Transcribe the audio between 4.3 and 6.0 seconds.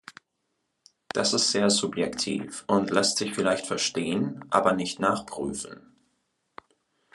aber nicht nachprüfen.